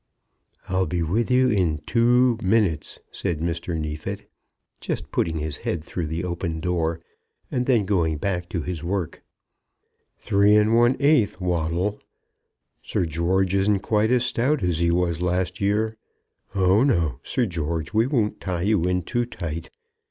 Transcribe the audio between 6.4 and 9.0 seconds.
door, and then going back to his